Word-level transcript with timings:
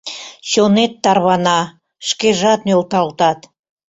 Чонет 0.49 0.93
тарвана, 1.03 1.59
шкежат 2.07 2.59
нӧлталтат. 2.67 3.39